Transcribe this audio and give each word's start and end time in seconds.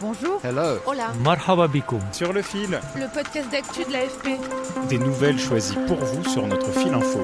Bonjour. 0.00 0.40
Hello. 0.42 0.78
Hola. 0.86 1.12
Marhaba 1.22 1.68
bikoum. 1.68 2.00
Sur 2.10 2.32
le 2.32 2.40
fil. 2.40 2.80
Le 2.96 3.12
podcast 3.12 3.50
d'actu 3.52 3.84
de 3.84 3.92
l'AFP. 3.92 4.40
Des 4.88 4.98
nouvelles 4.98 5.38
choisies 5.38 5.76
pour 5.86 5.98
vous 5.98 6.24
sur 6.24 6.46
notre 6.46 6.72
fil 6.72 6.94
info. 6.94 7.22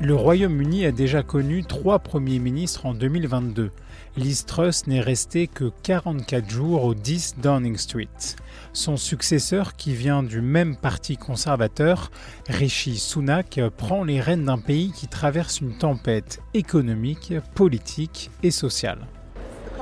Le 0.00 0.14
Royaume-Uni 0.16 0.84
a 0.84 0.90
déjà 0.90 1.22
connu 1.22 1.62
trois 1.62 2.00
premiers 2.00 2.40
ministres 2.40 2.86
en 2.86 2.94
2022. 2.94 3.70
Liz 4.16 4.44
Truss 4.44 4.88
n'est 4.88 5.00
resté 5.00 5.46
que 5.46 5.70
44 5.84 6.50
jours 6.50 6.82
au 6.82 6.94
10 6.94 7.36
Downing 7.38 7.76
Street. 7.76 8.08
Son 8.72 8.96
successeur, 8.96 9.76
qui 9.76 9.94
vient 9.94 10.24
du 10.24 10.40
même 10.40 10.74
parti 10.74 11.16
conservateur, 11.16 12.10
Rishi 12.48 12.98
Sunak, 12.98 13.60
prend 13.76 14.02
les 14.02 14.20
rênes 14.20 14.46
d'un 14.46 14.58
pays 14.58 14.90
qui 14.90 15.06
traverse 15.06 15.60
une 15.60 15.78
tempête 15.78 16.40
économique, 16.54 17.34
politique 17.54 18.32
et 18.42 18.50
sociale. 18.50 19.06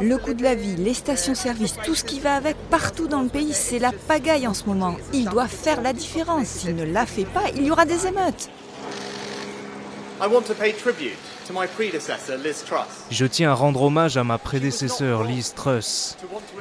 Le 0.00 0.16
coût 0.16 0.34
de 0.34 0.42
la 0.42 0.54
vie, 0.54 0.76
les 0.76 0.94
stations-service, 0.94 1.76
tout 1.84 1.94
ce 1.94 2.04
qui 2.04 2.20
va 2.20 2.34
avec 2.34 2.56
partout 2.70 3.08
dans 3.08 3.22
le 3.22 3.28
pays, 3.28 3.52
c'est 3.52 3.78
la 3.78 3.92
pagaille 3.92 4.46
en 4.46 4.54
ce 4.54 4.64
moment. 4.64 4.96
Il 5.12 5.28
doit 5.28 5.48
faire 5.48 5.82
la 5.82 5.92
différence. 5.92 6.46
S'il 6.46 6.74
ne 6.74 6.84
la 6.84 7.06
fait 7.06 7.24
pas, 7.24 7.44
il 7.54 7.64
y 7.64 7.70
aura 7.70 7.84
des 7.84 8.06
émeutes. 8.06 8.50
Je 13.10 13.26
tiens 13.26 13.50
à 13.50 13.54
rendre 13.54 13.82
hommage 13.82 14.16
à 14.16 14.24
ma 14.24 14.38
prédécesseur 14.38 15.24
Liz 15.24 15.52
Truss. 15.54 16.16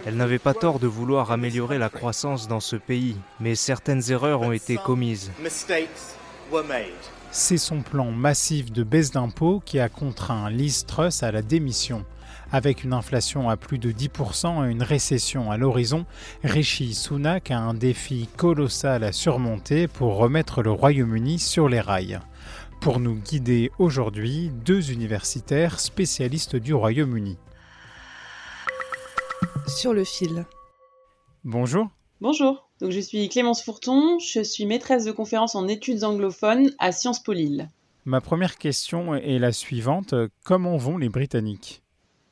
Elle 0.05 0.15
n'avait 0.15 0.39
pas 0.39 0.53
tort 0.53 0.79
de 0.79 0.87
vouloir 0.87 1.31
améliorer 1.31 1.77
la 1.77 1.89
croissance 1.89 2.47
dans 2.47 2.59
ce 2.59 2.75
pays, 2.75 3.15
mais 3.39 3.55
certaines 3.55 4.11
erreurs 4.11 4.41
ont 4.41 4.51
été 4.51 4.77
commises. 4.77 5.31
C'est 7.31 7.57
son 7.57 7.81
plan 7.81 8.11
massif 8.11 8.71
de 8.71 8.83
baisse 8.83 9.11
d'impôts 9.11 9.61
qui 9.63 9.79
a 9.79 9.89
contraint 9.89 10.49
Liz 10.49 10.85
Truss 10.85 11.23
à 11.23 11.31
la 11.31 11.41
démission. 11.41 12.03
Avec 12.53 12.83
une 12.83 12.91
inflation 12.91 13.49
à 13.49 13.55
plus 13.55 13.77
de 13.77 13.93
10% 13.93 14.67
et 14.67 14.71
une 14.71 14.83
récession 14.83 15.51
à 15.51 15.57
l'horizon, 15.57 16.05
Rishi 16.43 16.93
Sunak 16.93 17.49
a 17.49 17.57
un 17.57 17.73
défi 17.73 18.27
colossal 18.35 19.05
à 19.05 19.13
surmonter 19.13 19.87
pour 19.87 20.17
remettre 20.17 20.61
le 20.61 20.71
Royaume-Uni 20.71 21.39
sur 21.39 21.69
les 21.69 21.79
rails. 21.79 22.19
Pour 22.81 22.99
nous 22.99 23.15
guider 23.15 23.71
aujourd'hui, 23.79 24.51
deux 24.65 24.91
universitaires 24.91 25.79
spécialistes 25.79 26.57
du 26.57 26.73
Royaume-Uni. 26.73 27.37
Sur 29.67 29.93
le 29.93 30.03
fil. 30.03 30.45
Bonjour. 31.45 31.87
Bonjour, 32.19 32.69
donc 32.81 32.91
je 32.91 32.99
suis 32.99 33.29
Clémence 33.29 33.63
Fourton, 33.63 34.19
je 34.19 34.43
suis 34.43 34.65
maîtresse 34.65 35.05
de 35.05 35.11
conférence 35.13 35.55
en 35.55 35.69
études 35.69 36.03
anglophones 36.03 36.71
à 36.79 36.91
Sciences 36.91 37.23
Po 37.23 37.31
Lille. 37.31 37.69
Ma 38.03 38.19
première 38.19 38.57
question 38.57 39.15
est 39.15 39.39
la 39.39 39.53
suivante. 39.53 40.13
Comment 40.43 40.75
vont 40.75 40.97
les 40.97 41.09
Britanniques? 41.09 41.81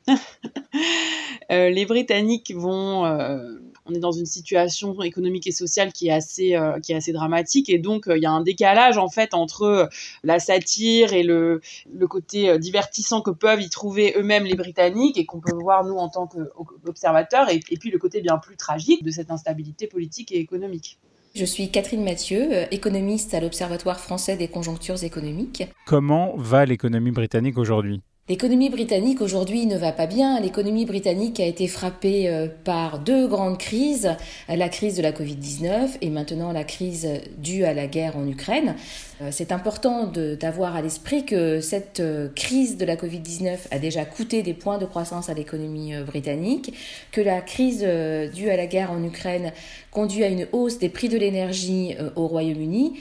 euh, 1.52 1.70
Les 1.70 1.86
Britanniques 1.86 2.54
vont... 2.56 3.06
Euh, 3.06 3.60
on 3.86 3.96
est 3.96 4.00
dans 4.00 4.12
une 4.12 4.28
situation 4.28 5.02
économique 5.02 5.48
et 5.48 5.52
sociale 5.52 5.92
qui 5.92 6.10
est 6.10 6.12
assez, 6.12 6.56
euh, 6.56 6.80
qui 6.80 6.92
est 6.92 6.96
assez 6.96 7.12
dramatique 7.12 7.70
et 7.70 7.80
donc 7.80 8.04
il 8.08 8.22
y 8.22 8.26
a 8.28 8.32
un 8.32 8.42
décalage 8.42 9.00
en 9.00 9.10
fait 9.10 9.34
entre 9.34 9.90
la 10.24 10.40
satire 10.40 11.12
et 11.14 11.24
le, 11.24 11.60
le 11.92 12.08
côté 12.08 12.60
divertissant 12.60 13.22
que 13.22 13.32
peuvent 13.32 13.64
y 13.64 13.70
trouver 13.70 14.14
eux-mêmes 14.16 14.44
les 14.44 14.54
Britanniques 14.54 15.18
et 15.18 15.26
qu'on 15.26 15.40
peut 15.40 15.56
voir 15.56 15.86
nous 15.86 15.96
en 15.96 16.08
tant 16.08 16.28
qu'observateurs 16.28 17.50
et, 17.50 17.62
et 17.72 17.78
puis 17.78 17.90
le 17.90 17.98
côté 17.98 18.22
bien 18.22 18.38
plus 18.38 18.58
tragique 18.58 19.04
de 19.04 19.10
cette 19.10 19.32
instabilité 19.32 19.88
politique 19.88 20.32
et 20.32 20.38
économique. 20.38 21.00
Je 21.34 21.46
suis 21.46 21.72
Catherine 21.72 22.04
Mathieu, 22.04 22.72
économiste 22.72 23.34
à 23.34 23.40
l'Observatoire 23.40 24.00
français 24.00 24.36
des 24.38 24.50
conjonctures 24.50 25.04
économiques. 25.04 25.64
Comment 25.88 26.36
va 26.38 26.66
l'économie 26.66 27.12
britannique 27.12 27.58
aujourd'hui? 27.58 28.02
L'économie 28.30 28.70
britannique 28.70 29.22
aujourd'hui 29.22 29.66
ne 29.66 29.76
va 29.76 29.92
pas 29.92 30.06
bien. 30.06 30.40
L'économie 30.40 30.86
britannique 30.86 31.40
a 31.40 31.48
été 31.48 31.68
frappée 31.68 32.30
euh, 32.30 32.48
par 32.64 33.00
deux 33.00 33.28
grandes 33.28 33.58
crises, 33.58 34.16
la 34.48 34.70
crise 34.70 34.96
de 34.96 35.02
la 35.02 35.12
Covid-19 35.12 35.98
et 36.02 36.12
maintenant 36.12 36.52
la 36.52 36.64
crise 36.64 37.10
due 37.40 37.64
à 37.64 37.74
la 37.74 37.88
guerre 37.88 38.18
en 38.18 38.28
Ukraine. 38.28 38.76
Euh, 39.24 39.30
c'est 39.32 39.52
important 39.52 40.06
d'avoir 40.40 40.76
à 40.76 40.84
l'esprit 40.84 41.26
que 41.26 41.60
cette 41.60 42.02
euh, 42.02 42.30
crise 42.36 42.78
de 42.78 42.86
la 42.86 42.98
Covid-19 42.98 43.58
a 43.72 43.80
déjà 43.80 44.06
coûté 44.06 44.44
des 44.44 44.54
points 44.54 44.78
de 44.78 44.86
croissance 44.86 45.30
à 45.30 45.34
l'économie 45.34 45.96
britannique, 46.06 46.72
que 47.12 47.22
la 47.22 47.42
crise 47.42 47.80
due 47.80 48.52
à 48.52 48.58
la 48.58 48.68
guerre 48.68 48.92
en 48.92 49.04
Ukraine 49.04 49.54
conduit 49.90 50.24
à 50.24 50.28
une 50.28 50.46
hausse 50.52 50.78
des 50.78 50.90
prix 50.90 51.10
de 51.10 51.18
l'énergie 51.18 51.96
au 52.16 52.28
Royaume-Uni 52.28 52.94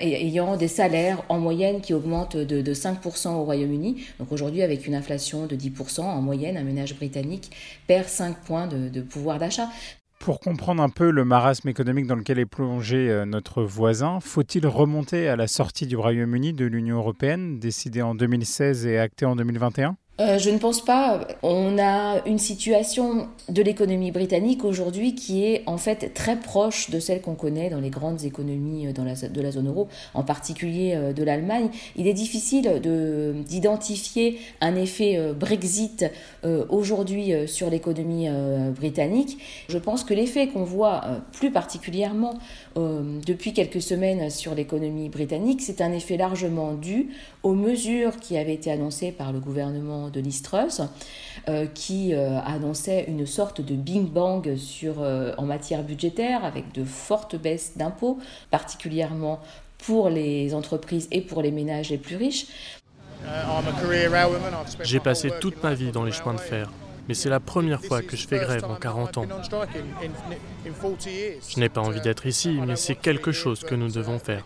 ayant 0.00 0.56
des 0.56 0.68
salaires 0.68 1.22
en 1.28 1.38
moyenne 1.38 1.80
qui 1.80 1.94
augmentent 1.94 2.36
de, 2.36 2.74
5% 2.74 3.28
au 3.28 3.44
Royaume-Uni. 3.44 4.04
Donc 4.18 4.32
aujourd'hui, 4.32 4.62
avec 4.62 4.86
une 4.86 4.94
inflation 4.94 5.46
de 5.46 5.56
10% 5.56 6.00
en 6.00 6.20
moyenne, 6.20 6.56
un 6.56 6.62
ménage 6.62 6.96
britannique 6.96 7.50
perd 7.86 8.08
5 8.08 8.38
points 8.38 8.66
de, 8.66 9.00
pouvoir 9.00 9.38
d'achat. 9.38 9.68
Pour 10.18 10.38
comprendre 10.38 10.82
un 10.82 10.88
peu 10.88 11.10
le 11.10 11.24
marasme 11.24 11.68
économique 11.68 12.06
dans 12.06 12.14
lequel 12.14 12.38
est 12.38 12.46
plongé 12.46 13.10
euh, 13.10 13.24
notre 13.24 13.64
voisin, 13.64 14.20
faut-il 14.20 14.64
remonter 14.68 15.28
à 15.28 15.34
la 15.34 15.48
sortie 15.48 15.88
du 15.88 15.96
Royaume-Uni 15.96 16.52
de 16.52 16.64
l'Union 16.64 16.98
européenne, 16.98 17.58
décidée 17.58 18.02
en 18.02 18.14
2016 18.14 18.86
et 18.86 18.98
actée 18.98 19.26
en 19.26 19.34
2021 19.34 19.96
euh, 20.20 20.38
je 20.38 20.50
ne 20.50 20.58
pense 20.58 20.84
pas. 20.84 21.26
On 21.42 21.78
a 21.78 22.22
une 22.26 22.38
situation 22.38 23.28
de 23.48 23.62
l'économie 23.62 24.10
britannique 24.10 24.62
aujourd'hui 24.62 25.14
qui 25.14 25.44
est 25.44 25.62
en 25.64 25.78
fait 25.78 26.12
très 26.12 26.36
proche 26.36 26.90
de 26.90 27.00
celle 27.00 27.22
qu'on 27.22 27.34
connaît 27.34 27.70
dans 27.70 27.80
les 27.80 27.88
grandes 27.88 28.22
économies 28.24 28.88
euh, 28.88 28.92
de 28.92 29.40
la 29.40 29.50
zone 29.50 29.68
euro, 29.68 29.88
en 30.12 30.22
particulier 30.22 30.92
euh, 30.94 31.14
de 31.14 31.22
l'Allemagne. 31.24 31.70
Il 31.96 32.06
est 32.06 32.12
difficile 32.12 32.80
d'identifier 33.48 34.38
un 34.60 34.76
effet 34.76 35.18
Brexit 35.38 36.04
aujourd'hui 36.68 37.32
sur 37.46 37.70
l'économie 37.70 38.28
britannique. 38.74 39.38
Je 39.68 39.78
pense 39.78 40.04
que 40.04 40.14
l'effet 40.14 40.48
qu'on 40.48 40.64
voit 40.64 41.02
plus 41.32 41.50
particulièrement 41.50 42.34
depuis 42.76 43.52
quelques 43.52 43.82
semaines 43.82 44.30
sur 44.30 44.54
l'économie 44.54 45.08
britannique, 45.08 45.60
c'est 45.62 45.80
un 45.80 45.92
effet 45.92 46.16
largement 46.16 46.74
dû 46.74 47.08
aux 47.42 47.54
mesures 47.54 48.16
qui 48.18 48.36
avaient 48.36 48.54
été 48.54 48.70
annoncées 48.70 49.12
par 49.12 49.32
le 49.32 49.40
gouvernement 49.40 50.01
de 50.10 50.20
Listrus, 50.20 50.80
euh, 51.48 51.66
qui 51.66 52.14
euh, 52.14 52.38
annonçait 52.40 53.04
une 53.08 53.26
sorte 53.26 53.60
de 53.60 53.74
bing 53.74 54.08
bang 54.08 54.56
sur, 54.56 55.02
euh, 55.02 55.32
en 55.38 55.44
matière 55.44 55.82
budgétaire 55.82 56.44
avec 56.44 56.72
de 56.72 56.84
fortes 56.84 57.36
baisses 57.36 57.72
d'impôts, 57.76 58.18
particulièrement 58.50 59.40
pour 59.78 60.08
les 60.08 60.54
entreprises 60.54 61.08
et 61.10 61.20
pour 61.20 61.42
les 61.42 61.50
ménages 61.50 61.90
les 61.90 61.98
plus 61.98 62.16
riches. 62.16 62.46
J'ai 64.82 65.00
passé 65.00 65.30
toute 65.40 65.62
ma 65.62 65.74
vie 65.74 65.92
dans 65.92 66.04
les 66.04 66.12
chemins 66.12 66.34
de 66.34 66.40
fer 66.40 66.68
mais 67.08 67.14
c'est 67.14 67.28
la 67.28 67.40
première 67.40 67.82
fois 67.82 68.02
que 68.02 68.16
je 68.16 68.26
fais 68.26 68.38
grève 68.38 68.64
en 68.64 68.76
40 68.76 69.18
ans. 69.18 69.26
Je 70.64 71.60
n'ai 71.60 71.68
pas 71.68 71.80
envie 71.80 72.00
d'être 72.00 72.26
ici, 72.26 72.58
mais 72.66 72.76
c'est 72.76 72.94
quelque 72.94 73.32
chose 73.32 73.62
que 73.62 73.74
nous 73.74 73.90
devons 73.90 74.18
faire. 74.18 74.44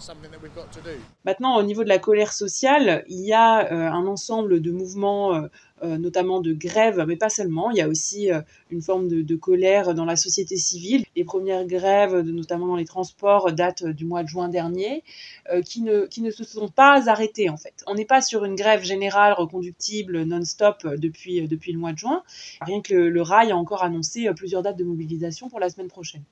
Maintenant, 1.25 1.57
au 1.57 1.63
niveau 1.63 1.85
de 1.85 1.89
la 1.89 1.99
colère 1.99 2.33
sociale, 2.33 3.05
il 3.09 3.25
y 3.25 3.33
a 3.33 3.73
euh, 3.73 3.91
un 3.91 4.07
ensemble 4.07 4.61
de 4.61 4.71
mouvements 4.71 5.35
euh, 5.35 5.49
notamment 5.83 6.41
de 6.41 6.53
grève, 6.53 7.05
mais 7.07 7.17
pas 7.17 7.29
seulement. 7.29 7.71
Il 7.71 7.77
y 7.77 7.81
a 7.81 7.89
aussi 7.89 8.33
euh, 8.33 8.41
une 8.71 8.83
forme 8.83 9.09
de, 9.09 9.37
colère 9.37 9.95
dans 9.95 10.05
la 10.05 10.17
société 10.17 10.57
civile. 10.57 11.05
Les 11.15 11.25
premières 11.25 11.67
grèves, 11.67 12.19
notamment 12.21 12.67
dans 12.67 12.77
les 12.77 12.85
transports, 12.85 13.53
datent 13.53 13.85
du 13.85 14.05
mois 14.05 14.23
de 14.23 14.29
juin 14.29 14.49
dernier, 14.49 15.05
euh, 15.53 15.61
qui, 15.63 15.83
ne, 15.83 16.07
qui 16.07 16.23
ne 16.23 16.31
se 16.31 16.45
sont 16.45 16.69
pas 16.69 17.09
arrêtées 17.09 17.51
en 17.51 17.57
fait. 17.57 17.85
On 17.87 17.95
n'est 17.95 18.07
pas 18.07 18.23
sur 18.23 18.45
une 18.45 18.55
grève 18.55 18.83
générale 18.83 19.35
reconductible 19.35 20.23
non-stop 20.25 20.87
depuis, 20.97 21.47
depuis 21.47 21.73
le 21.73 21.79
mois 21.79 21.93
de 21.93 21.99
juin. 21.99 22.23
Rien 22.63 22.81
que 22.81 22.95
le, 22.95 23.11
le 23.11 23.23
rail 23.23 23.51
a 23.51 23.57
encore 23.57 23.83
annoncé 23.85 24.29
plusieurs 24.35 24.63
dates 24.63 24.79
de 24.79 24.85
mobilisation 24.85 25.49
pour 25.49 25.61
la 25.61 25.69
semaine 25.69 25.89
prochaine. 25.89 26.23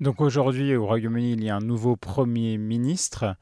Donc 0.00 0.20
aujourd'hui, 0.20 0.74
au 0.74 0.84
Royaume-Uni, 0.84 1.32
il 1.32 1.44
y 1.44 1.50
a 1.50 1.56
un 1.56 1.60
nouveau 1.60 1.96
Premier 1.96 2.58
ministre 2.58 3.36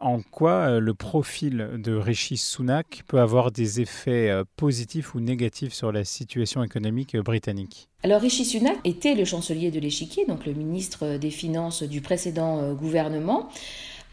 en 0.00 0.20
quoi 0.22 0.50
euh, 0.50 0.80
le 0.80 0.94
profil 0.94 1.70
de 1.76 1.94
Rishi 1.94 2.36
Sunak 2.36 3.02
peut 3.06 3.20
avoir 3.20 3.50
des 3.50 3.80
effets 3.80 4.30
euh, 4.30 4.44
positifs 4.56 5.14
ou 5.14 5.20
négatifs 5.20 5.72
sur 5.72 5.92
la 5.92 6.04
situation 6.04 6.62
économique 6.62 7.14
euh, 7.14 7.22
britannique? 7.22 7.88
Alors 8.02 8.20
Rishi 8.20 8.44
Sunak 8.44 8.76
était 8.84 9.14
le 9.14 9.24
chancelier 9.24 9.70
de 9.70 9.80
l'échiquier, 9.80 10.26
donc 10.26 10.46
le 10.46 10.52
ministre 10.52 11.16
des 11.16 11.30
Finances 11.30 11.82
du 11.82 12.00
précédent 12.00 12.74
gouvernement. 12.74 13.48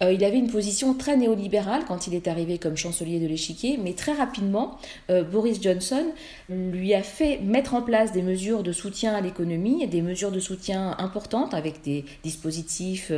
Euh, 0.01 0.11
il 0.11 0.23
avait 0.23 0.37
une 0.37 0.49
position 0.49 0.93
très 0.93 1.17
néolibérale 1.17 1.83
quand 1.87 2.07
il 2.07 2.15
est 2.15 2.27
arrivé 2.27 2.57
comme 2.57 2.75
chancelier 2.75 3.19
de 3.19 3.27
l'échiquier, 3.27 3.77
mais 3.77 3.93
très 3.93 4.13
rapidement, 4.13 4.77
euh, 5.09 5.23
Boris 5.23 5.61
Johnson 5.61 6.05
lui 6.49 6.93
a 6.93 7.03
fait 7.03 7.39
mettre 7.41 7.73
en 7.73 7.81
place 7.81 8.11
des 8.11 8.21
mesures 8.21 8.63
de 8.63 8.71
soutien 8.71 9.13
à 9.13 9.21
l'économie, 9.21 9.85
des 9.87 10.01
mesures 10.01 10.31
de 10.31 10.39
soutien 10.39 10.95
importantes 10.97 11.53
avec 11.53 11.81
des 11.83 12.05
dispositifs 12.23 13.11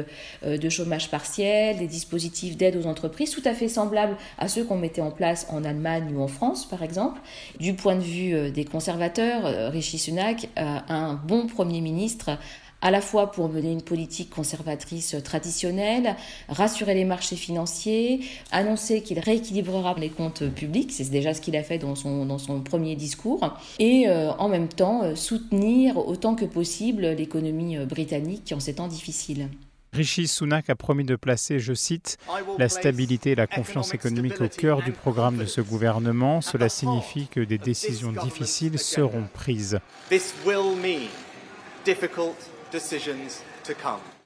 euh, 0.44 0.58
de 0.58 0.70
chômage 0.70 1.10
partiel, 1.10 1.78
des 1.78 1.88
dispositifs 1.88 2.58
d'aide 2.58 2.76
aux 2.76 2.88
entreprises 2.88 3.32
tout 3.32 3.44
à 3.46 3.54
fait 3.54 3.68
semblables 3.68 4.18
à 4.38 4.48
ceux 4.48 4.64
qu'on 4.64 4.78
mettait 4.78 5.02
en 5.02 5.12
place 5.12 5.48
en 5.50 5.64
Allemagne 5.64 6.14
ou 6.16 6.22
en 6.22 6.28
France, 6.28 6.68
par 6.68 6.84
exemple. 6.84 7.20
Du 7.60 7.74
point 7.74 7.96
de 7.96 8.02
vue 8.02 8.52
des 8.52 8.66
conservateurs, 8.66 9.72
Rishi 9.72 9.98
Sunak 9.98 10.50
un 10.56 11.14
bon 11.14 11.48
Premier 11.48 11.82
ministre 11.82 12.38
à 12.86 12.92
la 12.92 13.02
fois 13.02 13.32
pour 13.32 13.50
mener 13.50 13.72
une 13.72 13.82
politique 13.82 14.30
conservatrice 14.30 15.16
traditionnelle, 15.24 16.16
rassurer 16.50 16.94
les 16.94 17.04
marchés 17.04 17.36
financiers, 17.36 18.22
annoncer 18.52 19.02
qu'il 19.02 19.18
rééquilibrera 19.18 19.96
les 19.98 20.12
comptes 20.12 20.48
publics, 20.50 20.92
c'est 20.92 21.10
déjà 21.10 21.34
ce 21.34 21.42
qu'il 21.42 21.56
a 21.56 21.64
fait 21.64 21.80
dans 21.80 21.96
son, 21.96 22.28
dans 22.28 22.38
son 22.38 22.62
premier 22.62 22.96
discours, 22.96 23.58
et 23.80 24.08
euh, 24.08 24.32
en 24.34 24.50
même 24.50 24.68
temps 24.68 25.02
euh, 25.02 25.16
soutenir 25.16 25.98
autant 25.98 26.36
que 26.36 26.46
possible 26.46 27.08
l'économie 27.08 27.76
euh, 27.76 27.88
britannique 27.88 28.54
en 28.56 28.60
ces 28.60 28.76
temps 28.76 28.88
difficiles. 28.88 29.50
Rishi 29.92 30.28
Sunak 30.28 30.70
a 30.70 30.76
promis 30.76 31.06
de 31.06 31.16
placer, 31.16 31.58
je 31.58 31.74
cite, 31.74 32.20
la 32.60 32.70
stabilité 32.70 33.32
et 33.32 33.36
la 33.36 33.48
confiance 33.48 33.96
économique 33.96 34.42
au 34.42 34.48
cœur 34.48 34.84
du 34.84 34.92
programme 34.92 35.38
de 35.38 35.46
ce 35.46 35.62
gouvernement. 35.62 36.42
Cela 36.42 36.70
signifie 36.70 37.28
que 37.30 37.40
des 37.40 37.58
décisions 37.58 38.12
difficiles 38.12 38.78
seront 38.78 39.24
prises. 39.34 39.80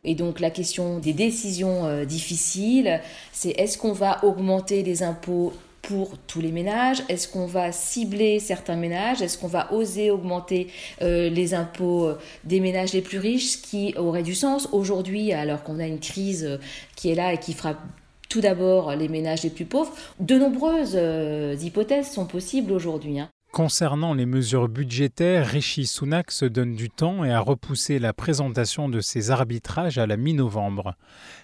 Et 0.04 0.16
donc 0.16 0.40
la 0.40 0.50
question 0.50 1.00
des 1.00 1.14
décisions 1.14 1.86
euh, 1.86 2.06
difficiles, 2.06 3.02
c'est 3.32 3.50
est-ce 3.52 3.78
qu'on 3.78 3.92
va 3.92 4.24
augmenter 4.24 4.82
les 4.82 5.04
impôts 5.04 5.54
pour 5.82 6.18
tous 6.18 6.40
les 6.40 6.52
ménages? 6.52 7.04
Est-ce 7.10 7.28
qu'on 7.28 7.46
va 7.46 7.72
cibler 7.72 8.40
certains 8.40 8.76
ménages? 8.76 9.22
Est-ce 9.22 9.38
qu'on 9.38 9.48
va 9.48 9.74
oser 9.74 10.10
augmenter 10.10 10.68
euh, 11.02 11.30
les 11.30 11.54
impôts 11.54 12.06
euh, 12.06 12.20
des 12.44 12.60
ménages 12.60 12.94
les 12.94 13.02
plus 13.02 13.20
riches, 13.20 13.52
ce 13.52 13.58
qui 13.58 13.94
aurait 13.98 14.24
du 14.24 14.36
sens 14.36 14.70
aujourd'hui 14.72 15.34
alors 15.34 15.64
qu'on 15.64 15.80
a 15.80 15.86
une 15.86 16.00
crise 16.00 16.60
qui 16.96 17.12
est 17.12 17.16
là 17.16 17.34
et 17.34 17.38
qui 17.40 17.54
frappe 17.54 17.80
tout 18.30 18.42
d'abord 18.42 18.96
les 18.96 19.10
ménages 19.10 19.44
les 19.44 19.50
plus 19.50 19.66
pauvres? 19.66 19.94
De 20.20 20.38
nombreuses 20.38 20.98
hypothèses 21.62 22.12
sont 22.12 22.26
possibles 22.26 22.72
aujourd'hui. 22.72 23.20
Hein. 23.20 23.30
Concernant 23.52 24.14
les 24.14 24.28
mesures 24.28 24.70
budgétaires, 24.70 25.48
Rishi 25.48 25.88
Sunak 25.88 26.30
se 26.30 26.46
donne 26.46 26.76
du 26.76 26.90
temps 26.92 27.24
et 27.24 27.32
a 27.32 27.40
repoussé 27.40 27.98
la 27.98 28.14
présentation 28.14 28.90
de 28.90 29.02
ses 29.02 29.32
arbitrages 29.32 29.98
à 29.98 30.06
la 30.06 30.18
mi-novembre. 30.18 30.94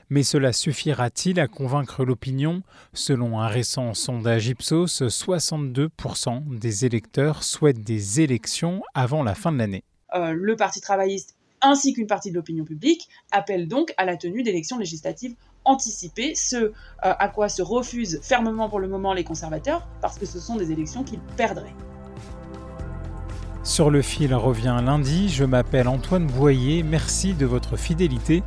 Mais 0.09 0.21
cela 0.21 0.53
suffira-t-il 0.53 1.39
à 1.39 1.47
convaincre 1.47 2.05
l'opinion? 2.05 2.61
Selon 2.93 3.39
un 3.39 3.47
récent 3.47 3.95
sondage 3.95 4.47
Ipsos, 4.47 5.01
62% 5.01 6.59
des 6.59 6.85
électeurs 6.85 7.43
souhaitent 7.43 7.83
des 7.83 8.21
élections 8.21 8.83
avant 8.93 9.23
la 9.23 9.33
fin 9.33 9.51
de 9.51 9.57
l'année. 9.57 9.83
Euh, 10.13 10.31
le 10.31 10.55
Parti 10.55 10.81
travailliste 10.81 11.35
ainsi 11.61 11.93
qu'une 11.93 12.07
partie 12.07 12.29
de 12.29 12.35
l'opinion 12.35 12.65
publique 12.65 13.09
appellent 13.31 13.67
donc 13.67 13.93
à 13.97 14.05
la 14.05 14.15
tenue 14.15 14.43
d'élections 14.43 14.77
législatives 14.77 15.35
anticipées, 15.63 16.35
ce 16.35 16.57
euh, 16.57 16.71
à 17.01 17.27
quoi 17.29 17.49
se 17.49 17.63
refusent 17.63 18.19
fermement 18.21 18.69
pour 18.69 18.79
le 18.79 18.87
moment 18.87 19.13
les 19.13 19.23
conservateurs, 19.23 19.87
parce 20.01 20.19
que 20.19 20.27
ce 20.27 20.39
sont 20.39 20.55
des 20.55 20.71
élections 20.71 21.03
qu'ils 21.03 21.19
perdraient. 21.35 21.73
Sur 23.65 23.89
le 23.89 24.03
fil 24.03 24.35
revient 24.35 24.77
lundi, 24.85 25.27
je 25.27 25.43
m'appelle 25.43 25.87
Antoine 25.87 26.27
Boyer, 26.27 26.83
merci 26.83 27.33
de 27.33 27.47
votre 27.47 27.77
fidélité. 27.77 28.43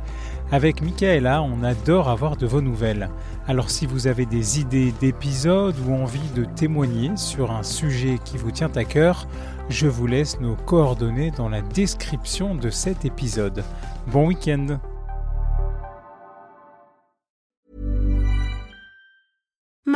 Avec 0.49 0.81
Michaela, 0.81 1.43
on 1.43 1.61
adore 1.61 2.07
avoir 2.07 2.37
de 2.37 2.47
vos 2.47 2.61
nouvelles. 2.61 3.09
Alors 3.45 3.69
si 3.69 3.85
vous 3.85 4.07
avez 4.07 4.25
des 4.25 4.61
idées 4.61 4.93
d'épisodes 5.01 5.75
ou 5.85 5.93
envie 5.93 6.29
de 6.37 6.45
témoigner 6.45 7.11
sur 7.17 7.51
un 7.51 7.63
sujet 7.63 8.17
qui 8.23 8.37
vous 8.37 8.51
tient 8.51 8.71
à 8.75 8.85
cœur, 8.85 9.27
je 9.69 9.87
vous 9.87 10.07
laisse 10.07 10.39
nos 10.39 10.55
coordonnées 10.55 11.31
dans 11.31 11.49
la 11.49 11.61
description 11.61 12.55
de 12.55 12.69
cet 12.69 13.03
épisode. 13.03 13.65
Bon 14.07 14.25
week-end 14.25 14.79